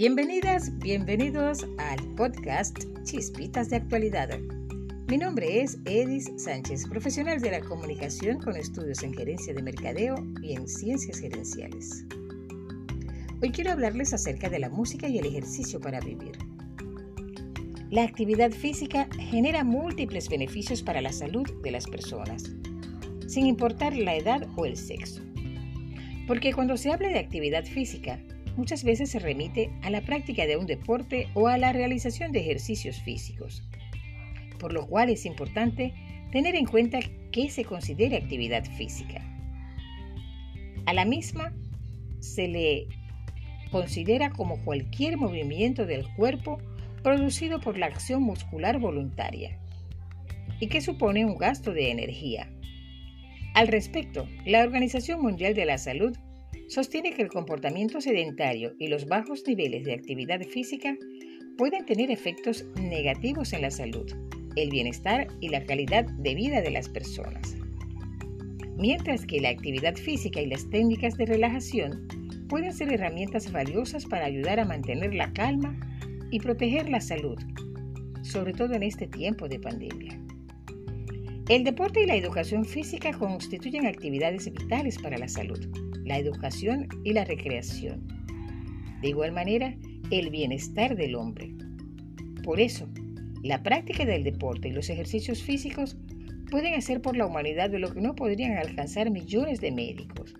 [0.00, 4.30] Bienvenidas, bienvenidos al podcast Chispitas de Actualidad.
[5.08, 10.14] Mi nombre es Edis Sánchez, profesional de la comunicación con estudios en gerencia de mercadeo
[10.40, 12.06] y en ciencias gerenciales.
[13.42, 16.32] Hoy quiero hablarles acerca de la música y el ejercicio para vivir.
[17.90, 22.50] La actividad física genera múltiples beneficios para la salud de las personas,
[23.26, 25.20] sin importar la edad o el sexo.
[26.26, 28.18] Porque cuando se habla de actividad física,
[28.56, 32.40] muchas veces se remite a la práctica de un deporte o a la realización de
[32.40, 33.62] ejercicios físicos,
[34.58, 35.94] por lo cual es importante
[36.32, 37.00] tener en cuenta
[37.32, 39.22] qué se considera actividad física.
[40.86, 41.52] A la misma
[42.20, 42.86] se le
[43.70, 46.58] considera como cualquier movimiento del cuerpo
[47.02, 49.58] producido por la acción muscular voluntaria
[50.58, 52.50] y que supone un gasto de energía.
[53.54, 56.16] Al respecto, la Organización Mundial de la Salud
[56.70, 60.96] sostiene que el comportamiento sedentario y los bajos niveles de actividad física
[61.58, 64.08] pueden tener efectos negativos en la salud,
[64.54, 67.56] el bienestar y la calidad de vida de las personas.
[68.76, 72.06] Mientras que la actividad física y las técnicas de relajación
[72.48, 75.76] pueden ser herramientas valiosas para ayudar a mantener la calma
[76.30, 77.38] y proteger la salud,
[78.22, 80.20] sobre todo en este tiempo de pandemia.
[81.48, 87.12] El deporte y la educación física constituyen actividades vitales para la salud la educación y
[87.12, 88.04] la recreación.
[89.00, 89.76] De igual manera,
[90.10, 91.54] el bienestar del hombre.
[92.42, 92.88] Por eso,
[93.44, 95.96] la práctica del deporte y los ejercicios físicos
[96.50, 100.34] pueden hacer por la humanidad de lo que no podrían alcanzar millones de médicos,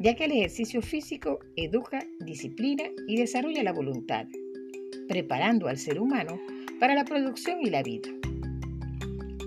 [0.00, 4.26] ya que el ejercicio físico educa, disciplina y desarrolla la voluntad,
[5.08, 6.40] preparando al ser humano
[6.80, 8.10] para la producción y la vida.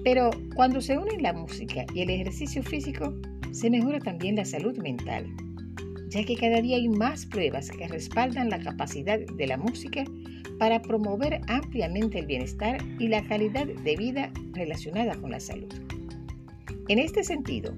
[0.06, 3.13] Pero cuando se unen la música y el ejercicio físico,
[3.55, 5.33] se mejora también la salud mental,
[6.09, 10.03] ya que cada día hay más pruebas que respaldan la capacidad de la música
[10.59, 15.73] para promover ampliamente el bienestar y la calidad de vida relacionada con la salud.
[16.89, 17.73] En este sentido,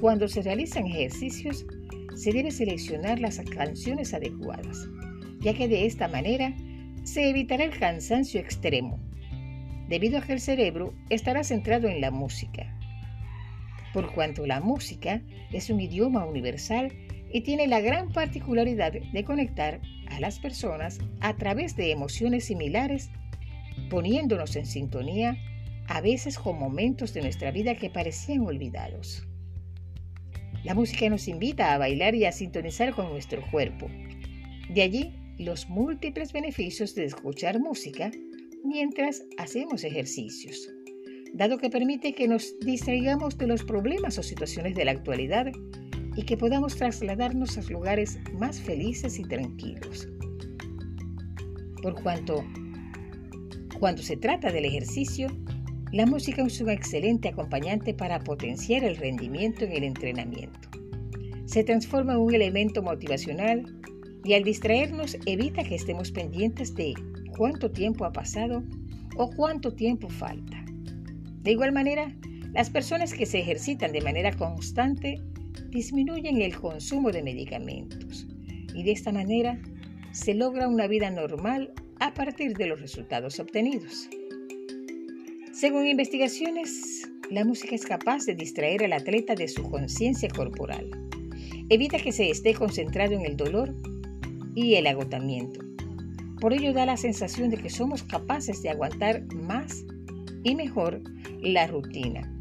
[0.00, 1.66] cuando se realizan ejercicios,
[2.14, 4.88] se debe seleccionar las canciones adecuadas,
[5.40, 6.54] ya que de esta manera
[7.02, 9.00] se evitará el cansancio extremo,
[9.88, 12.75] debido a que el cerebro estará centrado en la música
[13.96, 16.92] por cuanto la música es un idioma universal
[17.32, 23.08] y tiene la gran particularidad de conectar a las personas a través de emociones similares,
[23.88, 25.38] poniéndonos en sintonía
[25.86, 29.26] a veces con momentos de nuestra vida que parecían olvidados.
[30.62, 33.88] La música nos invita a bailar y a sintonizar con nuestro cuerpo.
[34.68, 38.10] De allí los múltiples beneficios de escuchar música
[38.62, 40.75] mientras hacemos ejercicios
[41.36, 45.52] dado que permite que nos distraigamos de los problemas o situaciones de la actualidad
[46.16, 50.08] y que podamos trasladarnos a lugares más felices y tranquilos.
[51.82, 52.42] Por cuanto,
[53.78, 55.28] cuando se trata del ejercicio,
[55.92, 60.70] la música es un excelente acompañante para potenciar el rendimiento en el entrenamiento.
[61.44, 63.78] Se transforma en un elemento motivacional
[64.24, 66.94] y al distraernos evita que estemos pendientes de
[67.36, 68.64] cuánto tiempo ha pasado
[69.16, 70.65] o cuánto tiempo falta.
[71.46, 72.12] De igual manera,
[72.54, 75.22] las personas que se ejercitan de manera constante
[75.68, 78.26] disminuyen el consumo de medicamentos
[78.74, 79.56] y de esta manera
[80.10, 84.08] se logra una vida normal a partir de los resultados obtenidos.
[85.52, 90.90] Según investigaciones, la música es capaz de distraer al atleta de su conciencia corporal.
[91.68, 93.72] Evita que se esté concentrado en el dolor
[94.56, 95.60] y el agotamiento.
[96.40, 99.84] Por ello da la sensación de que somos capaces de aguantar más
[100.46, 101.02] y mejor
[101.42, 102.32] la rutina,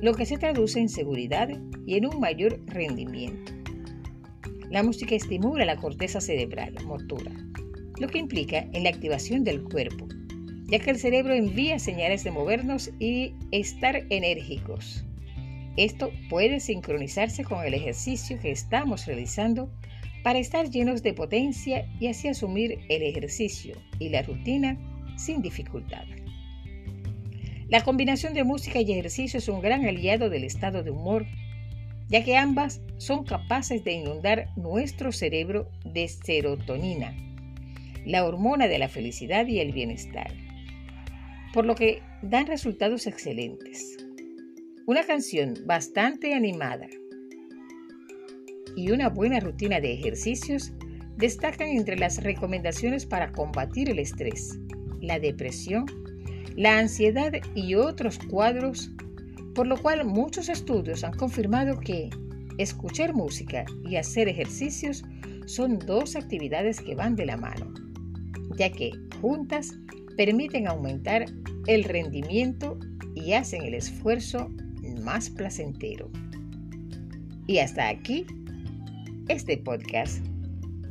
[0.00, 1.48] lo que se traduce en seguridad
[1.84, 3.52] y en un mayor rendimiento.
[4.70, 7.32] La música estimula la corteza cerebral motora,
[7.98, 10.06] lo que implica en la activación del cuerpo,
[10.66, 15.04] ya que el cerebro envía señales de movernos y estar enérgicos.
[15.76, 19.68] Esto puede sincronizarse con el ejercicio que estamos realizando
[20.22, 24.78] para estar llenos de potencia y así asumir el ejercicio y la rutina
[25.16, 26.04] sin dificultad.
[27.72, 31.24] La combinación de música y ejercicio es un gran aliado del estado de humor,
[32.06, 37.16] ya que ambas son capaces de inundar nuestro cerebro de serotonina,
[38.04, 40.34] la hormona de la felicidad y el bienestar,
[41.54, 43.96] por lo que dan resultados excelentes.
[44.84, 46.88] Una canción bastante animada
[48.76, 50.74] y una buena rutina de ejercicios
[51.16, 54.58] destacan entre las recomendaciones para combatir el estrés,
[55.00, 56.01] la depresión
[56.56, 58.90] la ansiedad y otros cuadros,
[59.54, 62.10] por lo cual muchos estudios han confirmado que
[62.58, 65.04] escuchar música y hacer ejercicios
[65.46, 67.72] son dos actividades que van de la mano.
[68.58, 68.90] ya que
[69.22, 69.78] juntas
[70.16, 71.24] permiten aumentar
[71.66, 72.78] el rendimiento
[73.14, 74.50] y hacen el esfuerzo
[75.02, 76.10] más placentero.
[77.46, 78.26] Y hasta aquí
[79.28, 80.24] este podcast.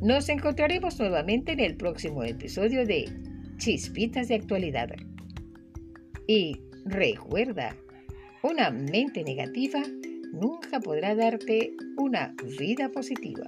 [0.00, 3.04] Nos encontraremos nuevamente en el próximo episodio de
[3.58, 4.90] Chispitas de Actualidad.
[6.26, 7.76] Y recuerda,
[8.42, 9.82] una mente negativa
[10.32, 13.44] nunca podrá darte una vida positiva.